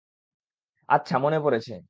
আচ্ছা, 0.89 1.15
মনে 1.17 1.37
পড়েছে। 1.39 1.73